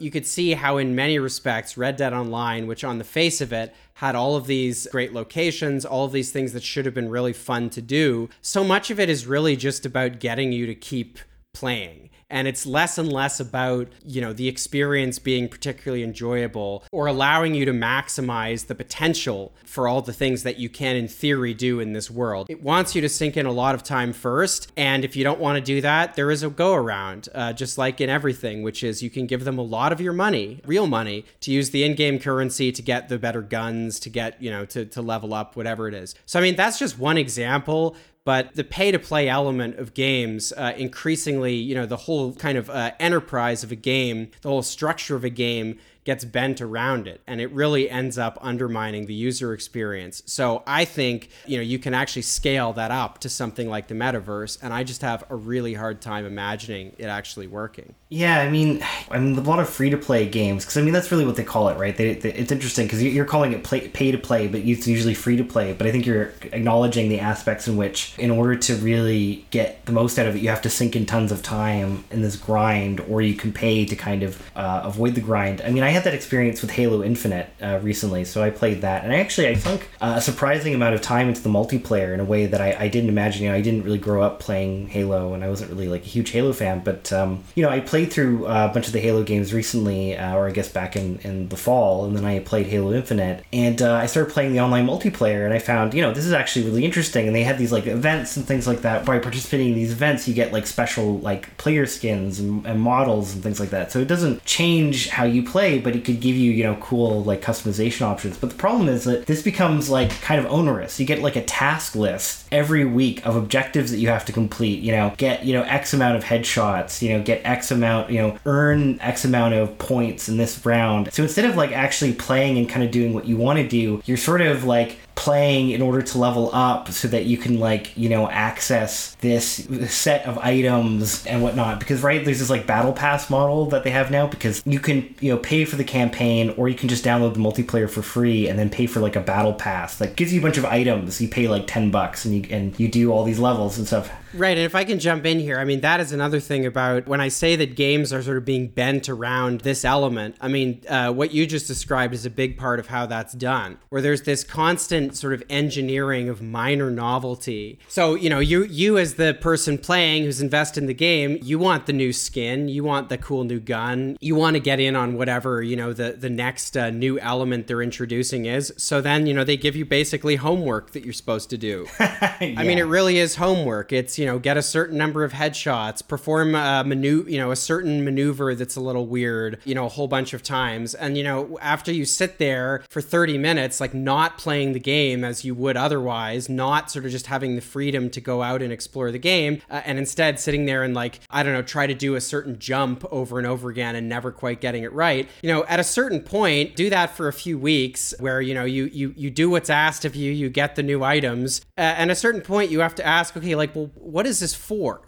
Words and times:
you 0.00 0.10
could 0.10 0.26
see 0.26 0.52
how, 0.52 0.78
in 0.78 0.94
many 0.94 1.18
respects, 1.18 1.76
Red 1.76 1.96
Dead 1.96 2.12
Online, 2.12 2.66
which 2.66 2.84
on 2.84 2.98
the 2.98 3.04
face 3.04 3.40
of 3.40 3.52
it 3.52 3.74
had 3.94 4.14
all 4.14 4.36
of 4.36 4.46
these 4.46 4.86
great 4.90 5.12
locations, 5.12 5.84
all 5.84 6.04
of 6.04 6.12
these 6.12 6.32
things 6.32 6.52
that 6.52 6.62
should 6.62 6.86
have 6.86 6.94
been 6.94 7.10
really 7.10 7.32
fun 7.32 7.70
to 7.70 7.82
do, 7.82 8.28
so 8.40 8.64
much 8.64 8.90
of 8.90 8.98
it 8.98 9.08
is 9.10 9.26
really 9.26 9.56
just 9.56 9.84
about 9.84 10.18
getting 10.18 10.52
you 10.52 10.66
to 10.66 10.74
keep 10.74 11.18
playing. 11.60 12.08
And 12.32 12.46
it's 12.46 12.64
less 12.64 12.96
and 12.96 13.12
less 13.12 13.40
about 13.40 13.88
you 14.06 14.20
know 14.20 14.32
the 14.32 14.46
experience 14.46 15.18
being 15.18 15.48
particularly 15.48 16.04
enjoyable 16.04 16.84
or 16.92 17.06
allowing 17.06 17.54
you 17.54 17.64
to 17.64 17.72
maximize 17.72 18.68
the 18.68 18.74
potential 18.74 19.52
for 19.64 19.88
all 19.88 20.00
the 20.00 20.12
things 20.12 20.44
that 20.44 20.56
you 20.56 20.68
can 20.68 20.94
in 20.96 21.08
theory 21.08 21.54
do 21.54 21.80
in 21.80 21.92
this 21.92 22.08
world. 22.08 22.46
It 22.48 22.62
wants 22.62 22.94
you 22.94 23.00
to 23.02 23.08
sink 23.08 23.36
in 23.36 23.46
a 23.46 23.52
lot 23.52 23.74
of 23.74 23.82
time 23.82 24.12
first. 24.12 24.70
And 24.76 25.04
if 25.04 25.16
you 25.16 25.24
don't 25.24 25.40
want 25.40 25.56
to 25.56 25.60
do 25.60 25.80
that 25.80 26.14
there 26.14 26.30
is 26.30 26.44
a 26.44 26.50
go 26.50 26.72
around 26.74 27.28
uh, 27.34 27.52
just 27.52 27.76
like 27.76 28.00
in 28.00 28.08
everything 28.08 28.62
which 28.62 28.84
is 28.84 29.02
you 29.02 29.10
can 29.10 29.26
give 29.26 29.44
them 29.44 29.58
a 29.58 29.62
lot 29.62 29.92
of 29.92 30.00
your 30.00 30.12
money 30.12 30.60
real 30.66 30.86
money 30.86 31.24
to 31.40 31.50
use 31.50 31.70
the 31.70 31.82
in-game 31.82 32.18
currency 32.20 32.70
to 32.70 32.80
get 32.80 33.08
the 33.08 33.18
better 33.18 33.42
guns 33.42 33.98
to 34.00 34.08
get 34.08 34.40
you 34.40 34.50
know 34.50 34.64
to, 34.64 34.86
to 34.86 35.02
level 35.02 35.34
up 35.34 35.56
whatever 35.56 35.88
it 35.88 35.94
is. 35.94 36.14
So 36.26 36.38
i 36.38 36.42
mean 36.42 36.54
that's 36.54 36.78
just 36.78 36.96
one 36.96 37.18
example 37.18 37.96
but 38.24 38.54
the 38.54 38.64
pay 38.64 38.90
to 38.90 38.98
play 38.98 39.28
element 39.28 39.78
of 39.78 39.94
games 39.94 40.52
uh, 40.56 40.72
increasingly 40.76 41.54
you 41.54 41.74
know 41.74 41.86
the 41.86 41.96
whole 41.96 42.34
kind 42.34 42.58
of 42.58 42.68
uh, 42.70 42.92
enterprise 43.00 43.62
of 43.64 43.72
a 43.72 43.76
game 43.76 44.30
the 44.42 44.48
whole 44.48 44.62
structure 44.62 45.16
of 45.16 45.24
a 45.24 45.30
game 45.30 45.78
gets 46.04 46.24
bent 46.24 46.60
around 46.60 47.06
it 47.06 47.20
and 47.26 47.40
it 47.40 47.50
really 47.52 47.90
ends 47.90 48.18
up 48.18 48.38
undermining 48.40 49.06
the 49.06 49.14
user 49.14 49.52
experience. 49.52 50.22
So 50.26 50.62
I 50.66 50.84
think, 50.84 51.28
you 51.46 51.56
know, 51.56 51.62
you 51.62 51.78
can 51.78 51.94
actually 51.94 52.22
scale 52.22 52.72
that 52.74 52.90
up 52.90 53.18
to 53.18 53.28
something 53.28 53.68
like 53.68 53.88
the 53.88 53.94
metaverse 53.94 54.58
and 54.62 54.72
I 54.72 54.82
just 54.82 55.02
have 55.02 55.24
a 55.28 55.36
really 55.36 55.74
hard 55.74 56.00
time 56.00 56.24
imagining 56.24 56.94
it 56.98 57.06
actually 57.06 57.46
working. 57.46 57.94
Yeah, 58.08 58.40
I 58.40 58.50
mean, 58.50 58.82
I 59.10 59.18
mean 59.18 59.36
a 59.36 59.42
lot 59.42 59.60
of 59.60 59.68
free 59.68 59.90
to 59.90 59.96
play 59.96 60.28
games 60.28 60.64
because 60.64 60.76
I 60.76 60.82
mean 60.82 60.92
that's 60.92 61.10
really 61.10 61.26
what 61.26 61.36
they 61.36 61.44
call 61.44 61.68
it, 61.68 61.78
right? 61.78 61.96
They, 61.96 62.14
they, 62.14 62.32
it's 62.32 62.52
interesting 62.52 62.86
because 62.86 63.02
you're 63.02 63.24
calling 63.24 63.52
it 63.52 63.64
pay 63.64 64.10
to 64.10 64.18
play, 64.18 64.48
but 64.48 64.60
it's 64.60 64.86
usually 64.86 65.14
free 65.14 65.36
to 65.36 65.44
play. 65.44 65.72
But 65.72 65.86
I 65.86 65.92
think 65.92 66.06
you're 66.06 66.32
acknowledging 66.52 67.08
the 67.08 67.20
aspects 67.20 67.68
in 67.68 67.76
which, 67.76 68.18
in 68.18 68.30
order 68.30 68.56
to 68.56 68.76
really 68.76 69.46
get 69.50 69.84
the 69.86 69.92
most 69.92 70.18
out 70.18 70.26
of 70.26 70.36
it, 70.36 70.42
you 70.42 70.48
have 70.48 70.62
to 70.62 70.70
sink 70.70 70.96
in 70.96 71.06
tons 71.06 71.32
of 71.32 71.42
time 71.42 72.04
in 72.10 72.22
this 72.22 72.36
grind, 72.36 73.00
or 73.00 73.22
you 73.22 73.34
can 73.34 73.52
pay 73.52 73.84
to 73.84 73.96
kind 73.96 74.22
of 74.22 74.42
uh, 74.56 74.82
avoid 74.84 75.14
the 75.14 75.20
grind. 75.20 75.60
I 75.60 75.70
mean, 75.70 75.82
I 75.82 75.89
had 75.90 76.04
that 76.04 76.14
experience 76.14 76.60
with 76.62 76.72
Halo 76.72 77.02
Infinite 77.04 77.48
uh, 77.62 77.78
recently, 77.82 78.24
so 78.24 78.42
I 78.42 78.50
played 78.50 78.80
that, 78.82 79.04
and 79.04 79.12
I 79.12 79.16
actually 79.16 79.46
I 79.48 79.54
sunk 79.54 79.88
uh, 80.00 80.14
a 80.16 80.20
surprising 80.20 80.74
amount 80.74 80.94
of 80.94 81.00
time 81.00 81.28
into 81.28 81.42
the 81.42 81.48
multiplayer 81.48 82.12
in 82.12 82.20
a 82.20 82.24
way 82.24 82.46
that 82.46 82.60
I, 82.60 82.76
I 82.78 82.88
didn't 82.88 83.08
imagine. 83.08 83.44
You 83.44 83.50
know, 83.50 83.54
I 83.54 83.60
didn't 83.60 83.84
really 83.84 83.98
grow 83.98 84.22
up 84.22 84.40
playing 84.40 84.88
Halo, 84.88 85.32
and 85.34 85.44
I 85.44 85.48
wasn't 85.48 85.70
really 85.70 85.88
like 85.88 86.02
a 86.02 86.08
huge 86.08 86.30
Halo 86.30 86.52
fan, 86.52 86.82
but 86.84 87.12
um, 87.12 87.44
you 87.54 87.62
know, 87.62 87.70
I 87.70 87.80
played 87.80 88.00
played 88.00 88.12
through 88.12 88.46
uh, 88.46 88.68
a 88.70 88.72
bunch 88.72 88.86
of 88.86 88.92
the 88.92 89.00
Halo 89.00 89.22
games 89.22 89.52
recently, 89.52 90.16
uh, 90.16 90.34
or 90.34 90.48
I 90.48 90.52
guess 90.52 90.68
back 90.68 90.96
in, 90.96 91.18
in 91.18 91.48
the 91.48 91.56
fall, 91.56 92.06
and 92.06 92.16
then 92.16 92.24
I 92.24 92.38
played 92.38 92.66
Halo 92.66 92.92
Infinite, 92.92 93.44
and 93.52 93.82
uh, 93.82 93.94
I 93.94 94.06
started 94.06 94.32
playing 94.32 94.52
the 94.52 94.60
online 94.60 94.86
multiplayer, 94.86 95.44
and 95.44 95.52
I 95.52 95.58
found, 95.58 95.92
you 95.92 96.02
know, 96.02 96.12
this 96.12 96.24
is 96.24 96.32
actually 96.32 96.64
really 96.66 96.84
interesting, 96.84 97.26
and 97.26 97.36
they 97.36 97.42
had 97.42 97.58
these 97.58 97.72
like 97.72 97.86
events 97.86 98.36
and 98.36 98.46
things 98.46 98.66
like 98.66 98.82
that. 98.82 99.04
By 99.04 99.18
participating 99.18 99.68
in 99.68 99.74
these 99.74 99.92
events, 99.92 100.26
you 100.26 100.34
get 100.34 100.52
like 100.52 100.66
special 100.66 101.18
like 101.18 101.56
player 101.58 101.86
skins 101.86 102.40
and, 102.40 102.66
and 102.66 102.80
models 102.80 103.34
and 103.34 103.42
things 103.42 103.60
like 103.60 103.70
that. 103.70 103.92
So 103.92 103.98
it 103.98 104.08
doesn't 104.08 104.44
change 104.44 105.08
how 105.08 105.24
you 105.24 105.42
play, 105.42 105.78
but 105.80 105.96
it 105.96 106.04
could 106.04 106.20
give 106.20 106.36
you, 106.36 106.52
you 106.52 106.62
know, 106.62 106.76
cool 106.76 107.24
like 107.24 107.42
customization 107.42 108.02
options. 108.02 108.36
But 108.36 108.50
the 108.50 108.56
problem 108.56 108.88
is 108.88 109.04
that 109.04 109.26
this 109.26 109.42
becomes 109.42 109.90
like 109.90 110.10
kind 110.22 110.38
of 110.44 110.50
onerous. 110.50 111.00
You 111.00 111.06
get 111.06 111.20
like 111.20 111.36
a 111.36 111.44
task 111.44 111.94
list 111.94 112.46
every 112.52 112.84
week 112.84 113.24
of 113.26 113.36
objectives 113.36 113.90
that 113.90 113.98
you 113.98 114.08
have 114.08 114.24
to 114.26 114.32
complete. 114.32 114.80
You 114.80 114.92
know, 114.92 115.14
get 115.16 115.44
you 115.44 115.52
know 115.52 115.62
X 115.62 115.94
amount 115.94 116.16
of 116.16 116.24
headshots. 116.24 117.02
You 117.02 117.16
know, 117.16 117.22
get 117.22 117.40
X 117.44 117.70
amount 117.70 118.10
you 118.10 118.18
know, 118.18 118.38
earn 118.46 119.00
X 119.00 119.24
amount 119.24 119.54
of 119.54 119.78
points 119.78 120.28
in 120.28 120.36
this 120.36 120.64
round. 120.64 121.12
So 121.12 121.22
instead 121.22 121.44
of 121.44 121.56
like 121.56 121.72
actually 121.72 122.14
playing 122.14 122.58
and 122.58 122.68
kind 122.68 122.84
of 122.84 122.90
doing 122.90 123.12
what 123.12 123.26
you 123.26 123.36
want 123.36 123.58
to 123.58 123.66
do, 123.66 124.02
you're 124.04 124.16
sort 124.16 124.40
of 124.40 124.64
like 124.64 124.98
playing 125.14 125.70
in 125.70 125.82
order 125.82 126.00
to 126.00 126.18
level 126.18 126.50
up 126.54 126.90
so 126.90 127.06
that 127.08 127.26
you 127.26 127.36
can 127.36 127.60
like 127.60 127.96
you 127.96 128.08
know 128.08 128.28
access 128.28 129.14
this 129.16 129.66
set 129.88 130.24
of 130.26 130.38
items 130.38 131.26
and 131.26 131.42
whatnot. 131.42 131.78
Because 131.78 132.02
right 132.02 132.24
there's 132.24 132.38
this 132.38 132.50
like 132.50 132.66
battle 132.66 132.92
pass 132.92 133.28
model 133.28 133.66
that 133.66 133.84
they 133.84 133.90
have 133.90 134.10
now 134.10 134.26
because 134.26 134.62
you 134.64 134.80
can 134.80 135.14
you 135.20 135.30
know 135.32 135.38
pay 135.38 135.64
for 135.64 135.76
the 135.76 135.84
campaign 135.84 136.54
or 136.56 136.68
you 136.68 136.74
can 136.74 136.88
just 136.88 137.04
download 137.04 137.34
the 137.34 137.40
multiplayer 137.40 137.88
for 137.88 138.02
free 138.02 138.48
and 138.48 138.58
then 138.58 138.70
pay 138.70 138.86
for 138.86 139.00
like 139.00 139.16
a 139.16 139.20
battle 139.20 139.52
pass 139.52 139.98
that 139.98 140.16
gives 140.16 140.32
you 140.32 140.40
a 140.40 140.42
bunch 140.42 140.56
of 140.56 140.64
items. 140.64 141.20
You 141.20 141.28
pay 141.28 141.48
like 141.48 141.66
10 141.66 141.90
bucks 141.90 142.24
and 142.24 142.34
you 142.34 142.56
and 142.56 142.78
you 142.78 142.88
do 142.88 143.12
all 143.12 143.24
these 143.24 143.38
levels 143.38 143.78
and 143.78 143.86
stuff 143.86 144.10
Right, 144.32 144.56
and 144.56 144.64
if 144.64 144.74
I 144.74 144.84
can 144.84 144.98
jump 144.98 145.26
in 145.26 145.40
here, 145.40 145.58
I 145.58 145.64
mean 145.64 145.80
that 145.80 146.00
is 146.00 146.12
another 146.12 146.38
thing 146.38 146.64
about 146.64 147.08
when 147.08 147.20
I 147.20 147.28
say 147.28 147.56
that 147.56 147.74
games 147.74 148.12
are 148.12 148.22
sort 148.22 148.36
of 148.36 148.44
being 148.44 148.68
bent 148.68 149.08
around 149.08 149.62
this 149.62 149.84
element. 149.84 150.36
I 150.40 150.48
mean, 150.48 150.82
uh, 150.88 151.12
what 151.12 151.32
you 151.32 151.46
just 151.46 151.66
described 151.66 152.14
is 152.14 152.24
a 152.24 152.30
big 152.30 152.56
part 152.56 152.78
of 152.78 152.86
how 152.86 153.06
that's 153.06 153.32
done, 153.32 153.78
where 153.88 154.00
there's 154.00 154.22
this 154.22 154.44
constant 154.44 155.16
sort 155.16 155.32
of 155.32 155.42
engineering 155.50 156.28
of 156.28 156.40
minor 156.40 156.90
novelty. 156.90 157.80
So, 157.88 158.14
you 158.14 158.30
know, 158.30 158.38
you 158.38 158.64
you 158.64 158.98
as 158.98 159.14
the 159.14 159.34
person 159.34 159.78
playing 159.78 160.24
who's 160.24 160.40
invested 160.40 160.84
in 160.84 160.86
the 160.86 160.94
game, 160.94 161.38
you 161.42 161.58
want 161.58 161.86
the 161.86 161.92
new 161.92 162.12
skin, 162.12 162.68
you 162.68 162.84
want 162.84 163.08
the 163.08 163.18
cool 163.18 163.44
new 163.44 163.60
gun, 163.60 164.16
you 164.20 164.36
want 164.36 164.54
to 164.54 164.60
get 164.60 164.78
in 164.78 164.94
on 164.94 165.14
whatever, 165.14 165.62
you 165.62 165.74
know, 165.74 165.92
the 165.92 166.12
the 166.12 166.30
next 166.30 166.76
uh, 166.76 166.90
new 166.90 167.18
element 167.18 167.66
they're 167.66 167.82
introducing 167.82 168.44
is. 168.44 168.72
So 168.76 169.00
then, 169.00 169.26
you 169.26 169.34
know, 169.34 169.42
they 169.42 169.56
give 169.56 169.74
you 169.74 169.84
basically 169.84 170.36
homework 170.36 170.92
that 170.92 171.04
you're 171.04 171.12
supposed 171.12 171.50
to 171.50 171.58
do. 171.58 171.86
yeah. 171.98 172.36
I 172.40 172.64
mean, 172.64 172.78
it 172.78 172.84
really 172.84 173.18
is 173.18 173.34
homework. 173.34 173.92
It's, 173.92 174.19
you 174.20 174.26
know, 174.26 174.38
get 174.38 174.58
a 174.58 174.62
certain 174.62 174.98
number 174.98 175.24
of 175.24 175.32
headshots, 175.32 176.06
perform 176.06 176.54
a 176.54 176.84
maneuver, 176.84 177.30
you 177.30 177.38
know, 177.38 177.50
a 177.50 177.56
certain 177.56 178.04
maneuver 178.04 178.54
that's 178.54 178.76
a 178.76 178.80
little 178.80 179.06
weird, 179.06 179.58
you 179.64 179.74
know, 179.74 179.86
a 179.86 179.88
whole 179.88 180.08
bunch 180.08 180.34
of 180.34 180.42
times. 180.42 180.94
And, 180.94 181.16
you 181.16 181.24
know, 181.24 181.58
after 181.62 181.90
you 181.90 182.04
sit 182.04 182.36
there 182.36 182.84
for 182.90 183.00
30 183.00 183.38
minutes 183.38 183.80
like 183.80 183.94
not 183.94 184.36
playing 184.36 184.74
the 184.74 184.78
game 184.78 185.24
as 185.24 185.42
you 185.42 185.54
would 185.54 185.78
otherwise, 185.78 186.50
not 186.50 186.90
sort 186.90 187.06
of 187.06 187.10
just 187.10 187.28
having 187.28 187.56
the 187.56 187.62
freedom 187.62 188.10
to 188.10 188.20
go 188.20 188.42
out 188.42 188.60
and 188.60 188.74
explore 188.74 189.10
the 189.10 189.18
game, 189.18 189.62
uh, 189.70 189.80
and 189.86 189.98
instead 189.98 190.38
sitting 190.38 190.66
there 190.66 190.82
and 190.82 190.92
like, 190.92 191.20
I 191.30 191.42
don't 191.42 191.54
know, 191.54 191.62
try 191.62 191.86
to 191.86 191.94
do 191.94 192.14
a 192.14 192.20
certain 192.20 192.58
jump 192.58 193.06
over 193.10 193.38
and 193.38 193.46
over 193.46 193.70
again 193.70 193.96
and 193.96 194.06
never 194.06 194.30
quite 194.30 194.60
getting 194.60 194.82
it 194.82 194.92
right. 194.92 195.26
You 195.42 195.48
know, 195.48 195.64
at 195.64 195.80
a 195.80 195.84
certain 195.84 196.20
point, 196.20 196.76
do 196.76 196.90
that 196.90 197.16
for 197.16 197.26
a 197.26 197.32
few 197.32 197.58
weeks 197.58 198.12
where, 198.18 198.42
you 198.42 198.52
know, 198.52 198.66
you 198.66 198.84
you 198.92 199.14
you 199.16 199.30
do 199.30 199.48
what's 199.48 199.70
asked 199.70 200.04
of 200.04 200.14
you, 200.14 200.30
you 200.30 200.50
get 200.50 200.76
the 200.76 200.82
new 200.82 201.02
items. 201.02 201.62
Uh, 201.78 201.94
and 201.96 202.10
a 202.10 202.14
certain 202.14 202.42
point, 202.42 202.70
you 202.70 202.80
have 202.80 202.94
to 202.96 203.06
ask, 203.06 203.34
okay, 203.34 203.54
like, 203.54 203.74
well, 203.74 203.90
what 204.10 204.26
is 204.26 204.40
this 204.40 204.54
for? 204.54 204.98